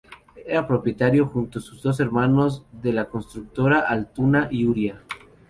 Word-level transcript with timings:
Era 0.47 0.65
propietario, 0.67 1.27
junto 1.27 1.59
a 1.59 1.61
sus 1.61 1.83
dos 1.83 1.99
hermanos, 1.99 2.65
de 2.71 2.91
la 2.91 3.07
constructora 3.07 3.81
Altuna 3.81 4.47
y 4.49 4.65
Uría. 4.65 5.03